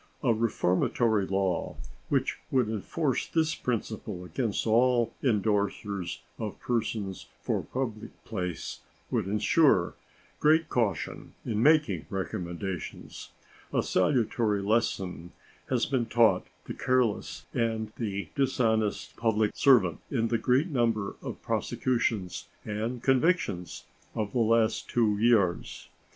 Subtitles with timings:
[0.23, 1.77] A reformatory law
[2.09, 8.79] which would enforce this principle against all indorsers of persons for public place
[9.11, 9.93] would insure
[10.39, 13.29] great caution in making recommendations.
[13.71, 15.33] A salutary lesson
[15.69, 21.43] has been taught the careless and the dishonest public servant in the great number of
[21.43, 25.89] prosecutions and convictions of the last two years.